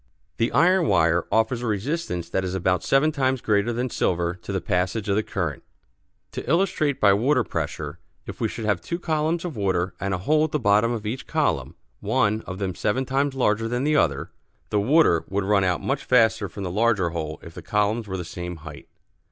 The 0.37 0.51
iron 0.51 0.87
wire 0.87 1.25
offers 1.31 1.61
a 1.61 1.67
resistance 1.67 2.27
that 2.27 2.43
is 2.43 2.55
about 2.55 2.81
seven 2.83 3.11
times 3.11 3.39
greater 3.39 3.71
than 3.71 3.91
silver 3.91 4.33
to 4.41 4.51
the 4.51 4.59
passage 4.59 5.07
of 5.07 5.15
the 5.15 5.21
current. 5.21 5.61
To 6.31 6.49
illustrate 6.49 6.99
by 6.99 7.13
water 7.13 7.43
pressure: 7.43 7.99
If 8.25 8.41
we 8.41 8.47
should 8.47 8.65
have 8.65 8.81
two 8.81 8.97
columns 8.97 9.45
of 9.45 9.55
water, 9.55 9.93
and 9.99 10.11
a 10.11 10.17
hole 10.17 10.43
at 10.43 10.53
the 10.53 10.59
bottom 10.59 10.91
of 10.91 11.05
each 11.05 11.27
column, 11.27 11.75
one 11.99 12.41
of 12.47 12.57
them 12.57 12.73
seven 12.73 13.05
times 13.05 13.35
larger 13.35 13.67
than 13.67 13.83
the 13.83 13.95
other, 13.95 14.31
the 14.71 14.79
water 14.79 15.23
would 15.29 15.43
run 15.43 15.63
out 15.63 15.81
much 15.83 16.03
faster 16.03 16.49
from 16.49 16.63
the 16.63 16.71
larger 16.71 17.11
hole 17.11 17.39
if 17.43 17.53
the 17.53 17.61
columns 17.61 18.07
were 18.07 18.17
the 18.17 18.25
same 18.25 18.55
height. 18.55 18.87